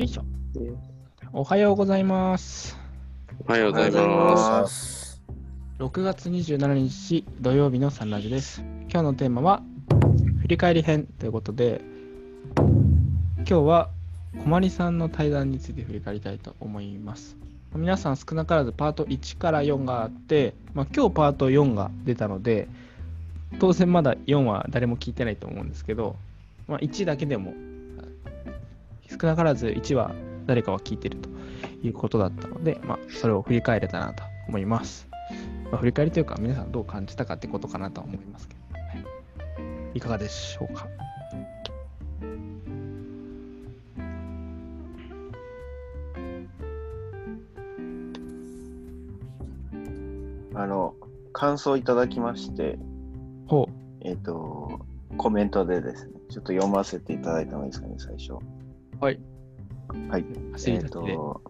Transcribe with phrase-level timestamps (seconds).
[0.00, 0.24] よいしょ。
[1.34, 2.74] おはようございます。
[3.46, 5.16] おはようございます。
[5.16, 5.22] す。
[5.78, 8.62] 6月27日土曜日のサンラジです。
[8.90, 9.62] 今日のテーマは
[10.40, 11.82] 振り返り編ということで、
[12.56, 13.90] 今日は
[14.38, 17.36] 小まりさんの対談について振り返りたいと思います。
[17.74, 22.68] 皆さん少なからずパート1から4があって、まあ、今日パート4が出たので、
[23.58, 26.16] 当然まだ4は誰も聞いてないと思うんですけど、
[26.68, 27.52] まあ、1だけでも
[29.10, 30.14] 少なからず1は
[30.46, 31.28] 誰かは聞いてると
[31.82, 35.08] いうことだったので、まあ、それを振り返れたなと思います。
[35.70, 38.80] まあ、振り返りというか、皆さんどう感じたかってことかなとは思いますけど、は
[39.94, 40.86] い、いかがでしょうか？
[50.54, 50.94] あの、
[51.32, 52.78] 感想いただきまして、
[53.46, 53.68] ほ
[54.02, 54.80] えっ、と、
[55.16, 58.34] コメントでですね、ちょっと読ませていただいたのがいいですかね、最初。
[59.00, 59.04] う。
[59.04, 59.20] はい。
[60.08, 60.20] はい。
[60.22, 60.52] う。
[60.52, 61.14] 走りえっ、立ちで。
[61.14, 61.42] と、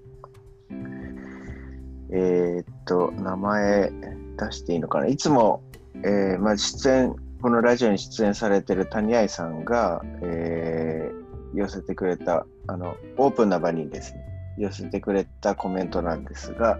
[2.12, 3.92] えっ、と、名前
[4.38, 5.06] 出していいのかな？
[5.06, 5.62] いつも、
[6.04, 11.20] えーまあ、出演、このラジオに出演されてる谷愛さんが、えー
[11.52, 14.24] 寄せてくれた、あの、オープンな場にですね、
[14.56, 16.78] 寄せてくれたコメントなんですが、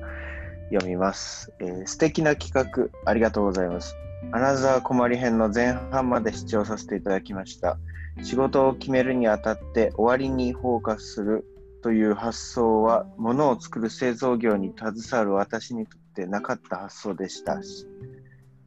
[0.70, 1.52] 読みます。
[1.58, 3.97] えー素敵な企画、ありがとうございます。
[4.30, 7.78] アナザー困り編の前半まで視聴させていただきました。
[8.23, 11.45] 仕事を決めるにあたって終わりにフォーカスする
[11.83, 17.87] という発想は、物を作る製造業に携わる私にとってなかった発想でしたし、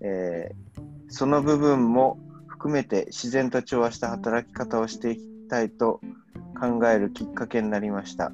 [0.01, 6.01] えーその部分も含めて自然と調和した働き方をしていきたいと
[6.59, 8.31] 考えるきっかけになりました。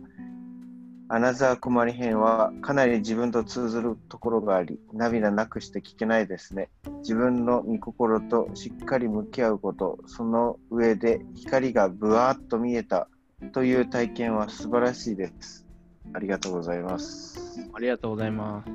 [1.11, 6.69] アナザー困り編はかなり自分と通ずるところがあり、涙なくして聞けないですね。
[6.99, 13.07] 自分の御心としっかり向き合うこと、その上で光がぶわーっと見えた
[13.53, 15.66] という体験は素晴らしいです。
[16.13, 17.67] ありがとうございます。
[17.73, 18.71] ありがとうございます。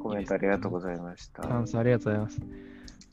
[0.00, 1.42] コメントありがとうございました。
[1.42, 2.40] 感想ありがとうございます。
[2.40, 2.46] も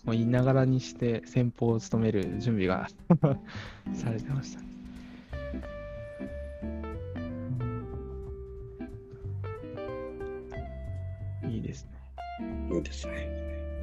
[0.08, 2.88] う言いながらにして先方を務める準備が
[3.94, 4.62] されてました。
[4.62, 4.75] い
[12.78, 13.30] いいですね。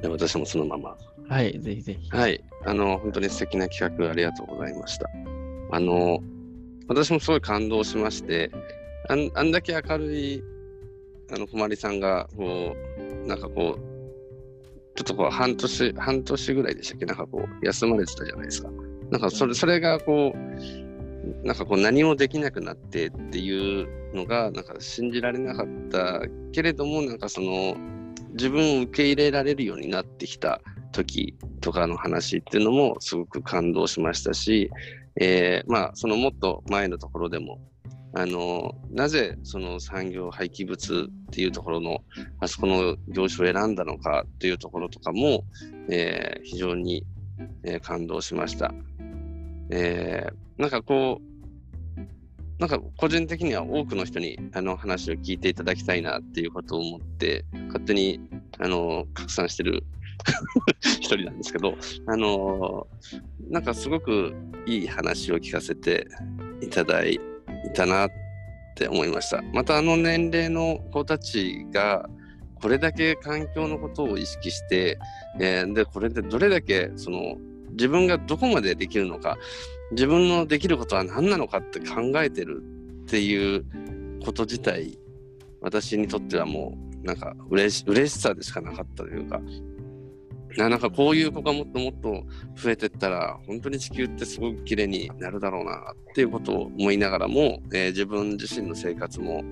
[0.01, 0.97] じゃあ私もそのまま。
[1.27, 2.09] はい、ぜひぜひ。
[2.09, 2.43] はい。
[2.65, 5.09] あの、本当に素敵な企画ありがとうございました。
[5.71, 6.19] あの、
[6.87, 8.51] 私もすごい感動しまして、
[9.09, 10.43] あんあんだけ明るい、
[11.31, 12.75] あの、こまりさんが、こ
[13.23, 13.93] う、なんかこう、
[14.95, 17.05] ちょっとこう、半年、半年ぐらいでしたっけ？
[17.05, 18.69] なんかこう、休まれてたじゃないですか。
[19.09, 20.37] なんかそれ、それがこう、
[21.47, 26.21] なんかこう、何もできなくなってっていうのが、なんか信じられなかった
[26.51, 27.75] けれども、なんかその、
[28.33, 30.61] 自分を受け入れられるようになってきた
[30.91, 34.69] 時とかの話っていうのもすごく感動しましたし、
[35.19, 37.59] えーまあそのもっと前のところでも
[38.15, 41.99] あのなぜその産業廃棄物っていうところの
[42.39, 45.43] あそこの業種を選んだのかっていうところとかも、
[45.89, 47.05] えー非常に、
[47.63, 48.73] えー感動しました。
[49.69, 51.32] えーなんかこう
[52.59, 58.19] なんか個人的には多くの人にあの話を聞いていただきたいなっていうことを思って勝手に
[58.59, 59.83] あの拡散してる
[60.81, 61.75] 一人なんですけど、
[62.05, 62.87] あの
[63.49, 64.33] なんかすごく
[64.65, 66.07] いい話を聞かせて
[66.61, 67.19] いただい
[67.73, 68.09] たなっ
[68.75, 69.41] て思いました。
[69.53, 72.09] またあの年齢の子たちが
[72.55, 74.97] これだけ環境のことを意識して、
[75.39, 77.35] えーでこれでどれだけその
[77.71, 79.37] 自分がどこまでできるのか
[79.93, 82.61] 自分のできることは何なのかって考えてる
[83.03, 83.65] っていう
[84.23, 84.97] こと自体
[85.61, 89.41] 私にとってはもうなんか嬉し嬉しさでしかなかったというか
[90.57, 92.23] ななんかこういう子がもっともっと
[92.55, 99.43] 増えてったら本当に地球ってすごく綺麗になるだろうなっていうことを思いながらも、えー自分自身の生活も、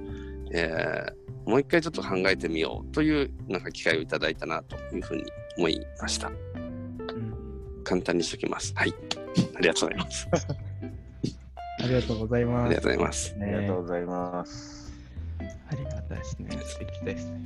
[0.52, 5.24] えーもう一回ちょっと考えてみようというなんか機会をいただいたなというふうに
[5.58, 6.28] 思いました。
[6.28, 7.34] うん
[7.84, 8.74] 簡単にしときます。
[8.76, 8.94] はい。
[9.58, 10.26] ありがとうございます。
[11.84, 12.66] ありがとうございます。
[12.70, 13.36] ありがとうございます。
[13.40, 14.94] ありがとうございます。
[15.40, 16.50] ありがたいですね。
[16.64, 17.46] 素敵ですね。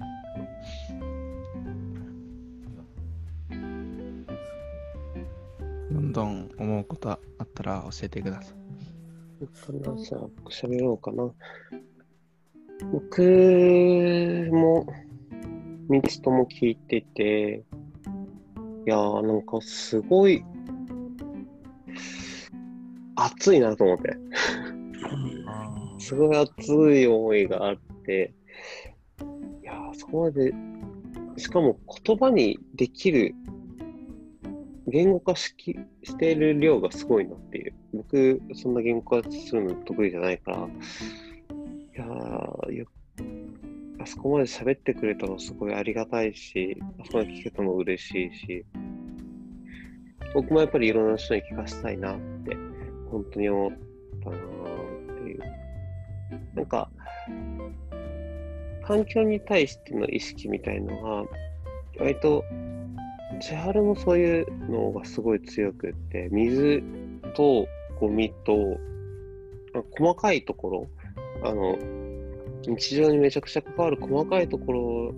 [5.92, 8.66] どんどん思うことあったら教えてください。
[9.48, 11.32] かな、じゃあ、喋ろうかな。
[12.92, 13.22] 僕
[14.52, 14.86] も、
[15.90, 17.64] 3つとも聞いてて、
[18.88, 20.44] いやー、なんかすごい、
[23.38, 24.18] 熱いなと思って。
[25.98, 28.34] すごい熱い思いがあって、
[29.64, 30.54] いやー、そこまで、
[31.38, 33.34] しかも言葉にできる、
[34.88, 37.74] 言語化しきしている量がすごいなっていう。
[37.94, 40.62] 僕、そんな言語化するの得意じゃないから、い
[41.98, 42.86] やーよ
[44.00, 48.66] あそこまで喋ってくれたのすごいありがたいし、あそこまで聞けたの嬉しいし、
[50.36, 52.16] 僕もやっぱりいろんな人に聞かせたいな
[53.16, 53.72] 本当に思っ
[54.22, 55.40] たなーっていう。
[56.54, 56.90] なんか、
[58.84, 61.30] 環境に対しての意識みたいのが、
[61.98, 62.44] 割と、
[63.40, 66.84] 千春もそういうのがすごい強くって、水
[67.36, 67.68] と
[68.02, 68.78] ゴミと、
[69.98, 70.88] 細かいところ、
[71.42, 71.78] あの、
[72.68, 75.14] 日常にめちゃくちゃ関わる細かいところ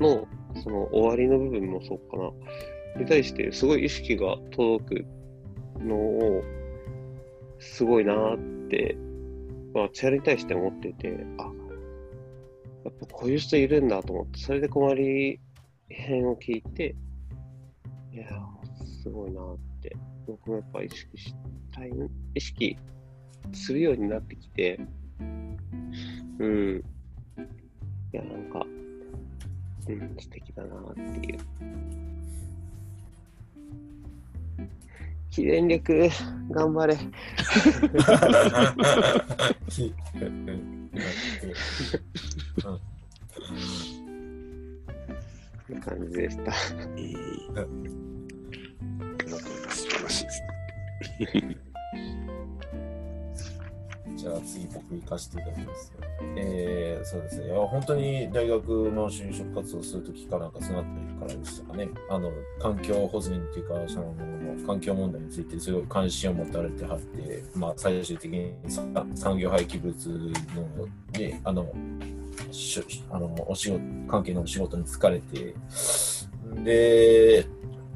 [0.00, 0.26] の、
[0.60, 5.06] その終わりの部分もそうかな、に対してすごい意識が届く
[5.80, 6.42] のを、
[7.58, 8.96] すごいなーって、
[9.74, 11.42] まあ、千春に対して思ってて、あ、
[12.84, 15.40] やっぱこういう人いるんだと思って、それで困り
[15.88, 16.94] 編を聞いて、
[18.12, 21.34] いやー、すごいなーって、僕もやっぱ意識し
[21.72, 21.90] たい、
[22.34, 22.76] 意識
[23.52, 24.80] するようになってきて、
[26.38, 26.82] うん。
[28.12, 28.64] いや、なんか、
[29.88, 31.38] うん、素敵だなっていう。
[35.36, 36.08] 記念力、
[36.50, 36.96] 頑張れ。
[36.96, 37.02] こ
[45.74, 46.52] ん感じでした。
[46.54, 46.70] 素
[49.90, 51.65] 晴らしいです。
[54.26, 55.92] じゃあ次僕行かせていただきます。
[56.36, 57.46] えー、そうですね。
[57.46, 61.88] いや本当に大学の就職活動するときかなんかそうなってるからでしたかね。
[62.10, 64.16] あの、環境保全っていうか、その
[64.66, 68.82] 環境問題についてすごい関心を持たれてはって、まあ最終的にさ
[69.14, 70.88] 産業廃棄物の、
[71.20, 71.72] ね、あの、
[72.50, 75.54] しあのお仕事関係のお仕事に疲れて、
[76.64, 77.46] で、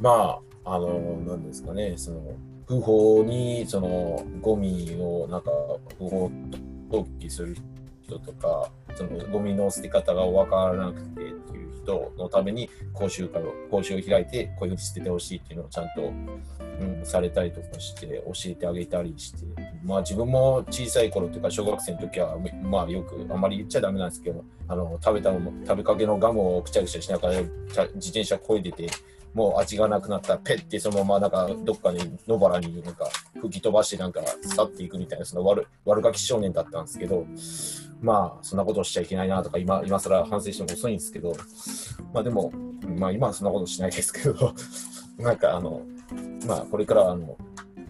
[0.01, 2.37] まあ、あの、なんですかね、その、
[2.71, 5.51] 不法にそのゴミをなんか
[5.99, 6.31] 不法
[6.89, 7.57] 投棄する
[8.05, 16.13] 人とかそのゴミの捨て方が分からなくてっていう人のために講習会を講習を開いてこういうふうに捨ててほしいっていうのをちゃんと、
[16.81, 19.45] うん、されたりとかして教えてあげたりして
[19.85, 28.89] まあ自分も小さい頃というか小学生の時はまあよくあんまり言っちゃダメなんですけどあの食べたもの食べかけのガムをくちゃくちゃしながら自転車こいでて
[29.35, 33.09] もう味がなくなったペッてそのままなんかどっかに野原になんか
[33.41, 37.27] 吹き飛ばしてなんか去っていくみたいなその悪悪ガキ少年だったんですけど
[38.01, 41.37] まあそんなことをしちゃいけないなとか今今更反省しても遅いんですけど
[42.13, 42.53] まあでも
[42.97, 44.55] まあ今はそんなことしないですけど
[45.19, 45.83] なんかあの
[46.47, 47.37] まあこれからあの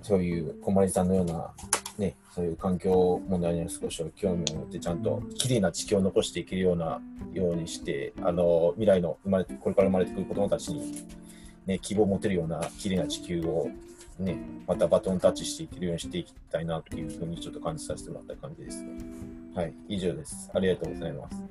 [0.02, 1.52] そういう小森さんのような
[2.00, 6.98] ね、そういう環境問題に少し興味を持ってちゃんときれいな地球を残していけるような
[7.34, 11.04] ようにしてあの未来の生まれこれから生まれてくる子どもたちに
[11.66, 13.68] ね、希望を持てるような綺麗な地球を、
[14.18, 14.36] ね、
[14.66, 18.90] またバトンタッチしていけるようにしていきたいなというふうにちょっと感じさせてもらった感じですね。
[19.54, 20.50] はい、以上です。
[20.54, 21.36] ありがとうございます。
[21.36, 21.46] あ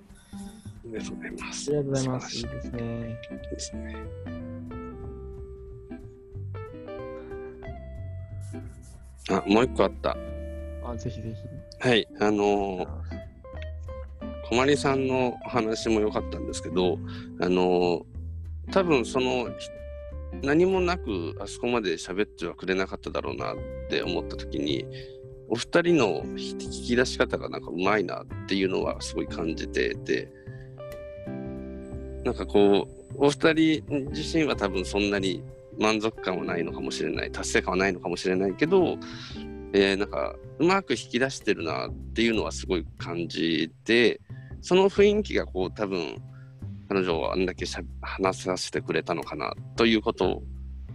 [0.86, 1.70] りがとうございます。
[1.70, 2.38] ありがとうございます。
[2.38, 3.20] いいですね。
[3.32, 3.96] いですね。
[9.30, 10.18] あ、もう一個あった。
[10.84, 11.88] あ、ぜひぜひ。
[11.88, 12.88] はい、あのー、
[14.50, 16.98] 小まりさんのお話も良かったんですけど、
[17.40, 18.04] あのー、
[18.72, 19.70] 多分その、ひ
[20.42, 23.56] 何もなくあそこまで喋ってはくれなかっただろうなっ
[23.90, 24.86] て思った時に、
[25.50, 30.32] お二人の引き出し方がなんかうまいなっていうのはすごい感じてて、
[32.24, 35.44] なんかこう、お二人自身は多分そんなに
[35.80, 38.98] 満足感はないのかもしれない、達成感はないのかもしれないけど、
[39.74, 44.20] えーなんかうまく引き出してるなっていうのはすごい感じて
[44.62, 46.18] その雰囲気がこう多分
[46.90, 50.42] 彼女はあんだけしゃ話させてくれたのかなということ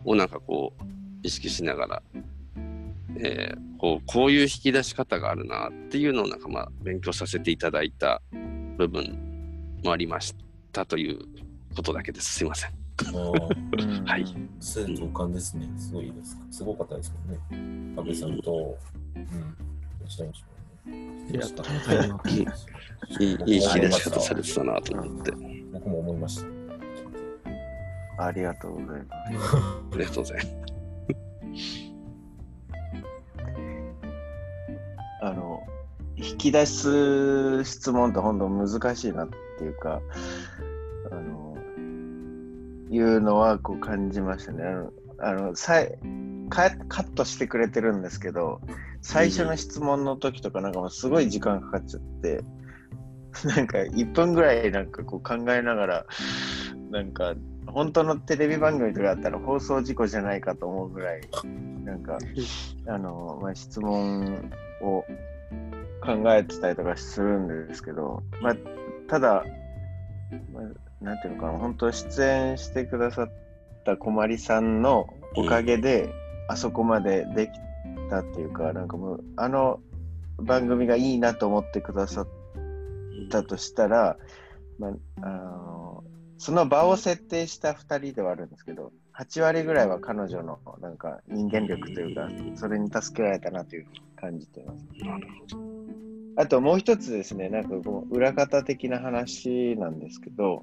[0.04, 0.84] をなんかこう
[1.22, 2.02] 意識しながら、
[3.16, 8.22] えーこうこういう引き出し方があるなっていうのをなんかまあ勉強させていただいた
[8.78, 10.34] 部分もありまし
[10.72, 11.18] たという
[11.76, 12.70] ことだけですすいません。
[12.70, 13.12] あ
[14.10, 14.24] はい
[14.58, 15.68] す同感ですね。
[15.76, 16.38] すごいです。
[16.50, 17.94] すごかったですけどね。
[17.94, 18.78] 安倍さんと、
[19.14, 19.24] うん、
[20.00, 20.42] どちらにし
[20.86, 21.26] ろね。
[21.28, 22.66] ありがとうございます。
[23.20, 25.32] いいいいいい引き出し方されてたなと思って
[25.74, 28.24] 僕も思いました。
[28.26, 29.56] ありがとうございます。
[29.92, 30.64] ありがとうございます。
[35.20, 35.62] あの、
[36.16, 39.28] 引き出す質問って本当難しいなっ
[39.58, 40.00] ていうか、
[41.10, 41.56] あの、
[42.90, 44.64] いうのはこう感じましたね。
[44.64, 45.98] あの、あのさい
[46.50, 48.60] カカットしてくれてるんですけど、
[49.00, 52.44] 最初の質問の時とかなんかもうすごい時間かかっちゃって、
[53.56, 56.06] なんか1分ぐらいなんかこう考えながら、
[56.90, 57.34] なんか
[57.66, 61.22] 本当のテレビ番組とかだったら放送事故じゃないかと思うぐらい、
[61.84, 62.18] なんか、
[62.86, 64.50] あの、まあ、質問
[64.80, 65.04] を
[66.00, 68.56] 考えてたりとかするんですけど、まあ、
[69.08, 69.44] ただ、
[70.52, 73.32] まあ、なんていうのかな、本当出演してくださっ
[73.84, 76.08] たこまりさんのおかげで、
[76.48, 77.50] あそこまででき
[78.10, 79.80] たっていうか、なんかもう、あの
[80.38, 82.28] 番組がいいなと思ってくださっ
[83.28, 84.16] たとしたら、
[84.78, 86.04] まあ、あの
[86.38, 94.84] その場を設定した2人ではあるんですけど、8割ぐらいは彼女のなんか人間力というか、それに助けられたなという感じています。
[96.36, 100.62] あともう一つですね、なんかこう裏方的な話なんですけど、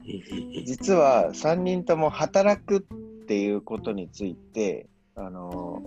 [0.65, 5.81] 実は3人とも働くっていうことについて、あの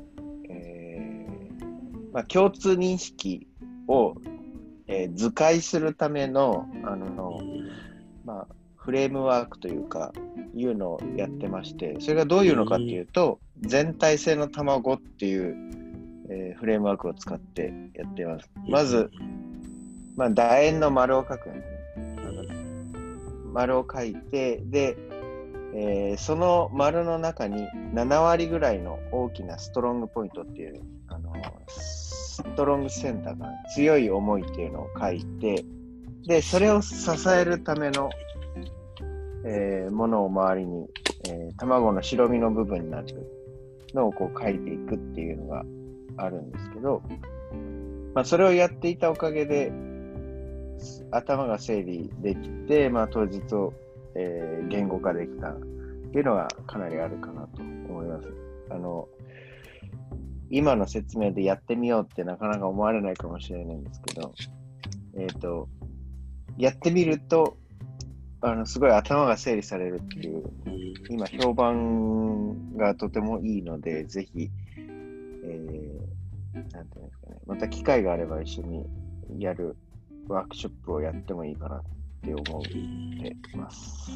[0.49, 3.47] えーまあ、共通認識
[3.89, 4.15] を、
[4.87, 7.41] えー図解するためのあの、
[8.25, 10.13] まあ、フレームワークというか、
[10.55, 15.57] いうのをやってまして、それがどういうのかっていうと、全体性の卵っていう、
[16.29, 18.51] えーフレームワークを使ってやっています。
[18.69, 19.11] まず、
[20.17, 22.57] まあ、楕円の丸を書くんですね。
[23.53, 24.97] 丸を書いて、で、
[25.75, 31.33] えーその丸の中に7割ぐらいの大きなストロングポイントっていう、あの
[32.35, 35.65] ストロングセンターか、強い思いっていうのを書いて、
[36.27, 38.11] で、それを支えるための、
[39.47, 40.89] えーものを周りに、
[41.29, 43.07] えー卵の白身の部分になる
[43.95, 45.65] のをこう書いていくっていうのが
[46.17, 47.03] あるんですけど、
[48.15, 49.73] まあ、それをやっていたおかげで、
[51.13, 53.73] 頭が整理できて、まあ、当日を、
[54.17, 55.61] えー言語化できたっ
[56.11, 58.29] ていうのがかなりあるかなと思います。
[58.71, 59.09] あの
[60.57, 64.33] 今の説明でやってみようってなかなか思われないかもしれないんですけど、
[65.17, 65.69] えっ、と、
[66.57, 67.57] やってみると、
[68.41, 70.45] あのすごい頭が整理されるっていう、
[71.11, 76.15] 今評判がとてもいいので、ぜひ、えー
[76.73, 78.87] なんていうんですかね、また機会があれば一緒に
[79.39, 79.77] やる
[80.29, 81.83] ワークショップをやってもいいかなっ
[82.23, 84.09] て思ってます。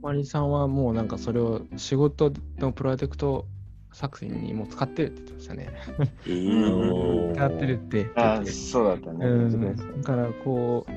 [0.00, 3.46] マリさんはもうなんかそれを仕事のプロジェクト
[3.92, 5.68] 作品にもう使ってるって言ってましたね。
[6.26, 7.34] うん。
[7.34, 9.26] 使ってるってあてそうだったね。
[9.26, 10.92] うん、だからこう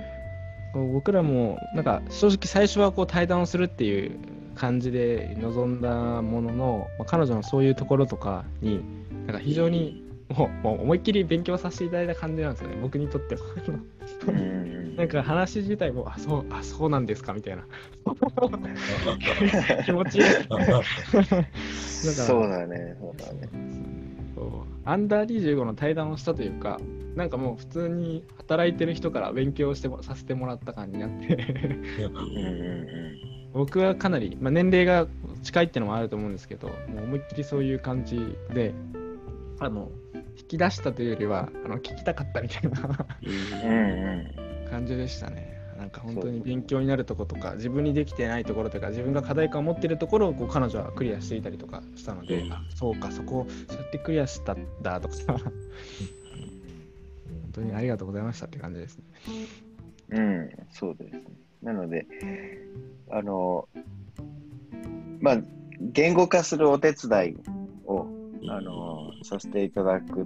[0.73, 4.17] こう僕らもなんか正直最初はこう対談をするっていう
[4.55, 8.83] 感じで臨んだものの、まあ、彼女のそういうところとかに
[9.25, 12.77] なんか非常にもうもう思いっきり勉強させていただいた感じなんですよね。
[12.81, 13.41] 僕にとっては。
[15.03, 17.63] うんなんか話自体もあそうあそうなんですかみたいな
[19.83, 20.23] 気持ち いい。
[22.03, 23.49] そうだね、そうだね。
[24.85, 26.79] アンダー25の対談をしたというか、
[27.15, 31.37] なんかもう普通に働いてる人から勉強してもさせてもらった感じになって、
[33.53, 35.07] 僕はかなり、まあ、年齢が
[35.43, 38.73] 近いってのもあると思うんですけど、もう思いっきりそういう感じで、
[39.59, 39.91] あの、
[40.37, 43.05] 引き出したというよりは、あの聞きたかったみたいな
[43.63, 44.41] うん。
[44.45, 45.59] うん感じでしたね。
[45.77, 55.51] なんか本当に勉強になるとことか、自分にできてないところとか、自分が課題感を持っているところをこう彼女はクリアしていたりとかしたので、うんあそうか、そこをそうやってクリアしたんだとか、 本
[57.51, 59.03] 当にありがとうございましたって感じですね。
[60.11, 61.23] うん、そうですね。
[61.63, 62.05] なので、
[63.09, 63.67] あの、
[65.19, 65.37] まあ、
[65.79, 67.35] 言語化するお手伝い
[67.85, 68.05] を、
[68.49, 70.25] あの、させていただくっ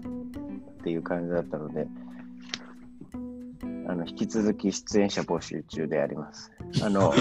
[0.84, 1.88] ていう感じだったので、
[3.88, 6.52] あの、引き続き出演者募集中であります。
[6.84, 7.14] あの、 っ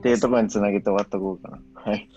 [0.00, 1.58] ていうところにつなげて終わっとこうかな。
[1.74, 2.08] はい。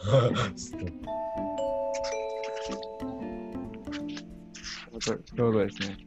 [4.99, 5.97] ちょうどですね。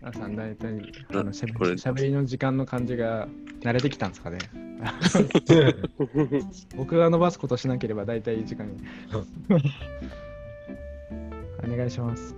[0.00, 1.46] 皆さん、大体、あのしゃ
[1.76, 3.28] しゃべりの時間の感じが
[3.60, 4.38] 慣れてきたんですかね。
[6.76, 8.78] 僕が伸ばすことしなければ大体いい時間に。
[11.62, 12.34] お願いします。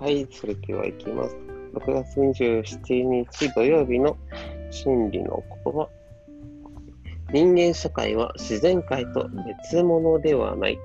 [0.00, 1.36] はい、それではいきます。
[1.74, 4.16] 6月27日土曜日の
[4.70, 5.88] 真理の言葉。
[7.32, 9.28] 人間社会は自然界と
[9.70, 10.78] 別物ではない。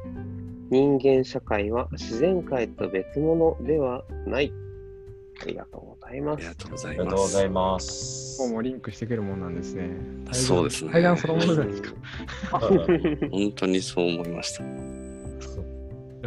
[0.70, 4.52] 人間社会は自然界と別物ではない。
[5.42, 6.56] ありがとうございますありが。
[6.56, 7.44] とうござあいますりがとうござ。
[7.44, 8.42] います。
[8.42, 9.90] もうもリンクしてくるもんなんですね。
[10.26, 11.94] 対談そうですね対談そのものじゃないですか。
[13.32, 14.64] 本当にそう思いました。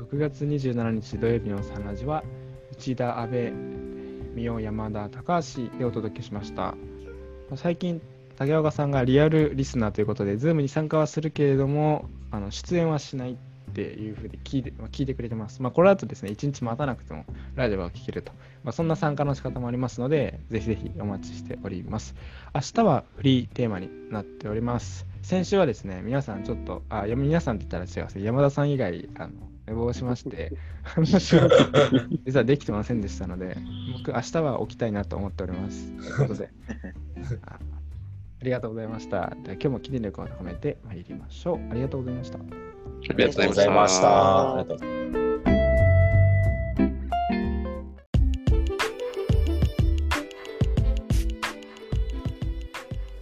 [0.00, 2.24] 6月27日土曜日のサンラジは
[2.72, 3.52] 内田、安倍、
[4.34, 6.74] 三尾、山田、高橋でお届けしました。
[7.56, 8.00] 最近、
[8.36, 13.36] 竹岡さんがリアルリスナーということで、ズームに参加はするけれども、あの出演はしないっ
[13.74, 15.62] ていうふうに聞いて,、聞いてくれてます。
[15.62, 18.32] まあ、これだとですね、1日待たなくてもラジオが聞けると。
[18.64, 22.14] まあ、そんな参加の仕方もありますので、ぜひぜひお待ちしております。
[22.54, 25.06] 明日はフリーテーマになっております。
[25.22, 29.32] 先週はですね、皆さんちょっと、あ、皆さんって言ったら違う、山田さん以外、あの
[29.68, 31.40] 寝坊しまして、 話を
[32.24, 33.56] 実はできてませんでしたので、
[33.98, 35.92] 僕、明日は起きたいなと思っております。
[35.92, 36.50] ということで、
[37.44, 37.58] あ
[38.40, 39.36] ありがとうございました。
[39.42, 41.70] では今日も記念力を高めてまいりましょう。
[41.70, 42.38] ありがとうございました。
[42.38, 44.64] あありがとうございました。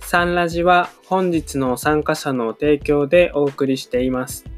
[0.01, 4.56] サンラジは本日の参加者の提供でお送りしています。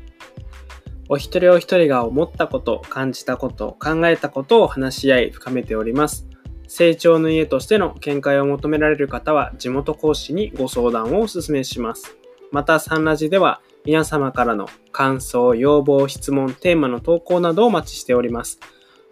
[1.11, 6.29] お一人お一人が思ったこと、感じたこと、考えたことを話し合い深めております。
[6.67, 12.19] 成長の家としての見解を求められる方は地元講師にご相談をお勧めします。
[12.53, 18.61] またサンラジでは皆様からの感想、要望、質問、テーマの投稿などをお待ちしております。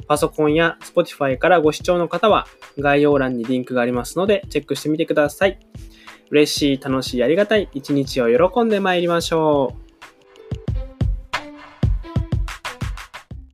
[0.06, 2.46] パソコンや Spotify からご視聴の方は
[2.78, 5.58] 概要欄にリンクがありますのでチェックしてみてください。
[6.30, 9.85] 嬉しい、楽しい、ありがたい一日を喜んで参りましょう。